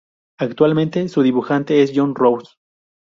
[0.39, 2.55] Actualmente su dibujante es John Rose.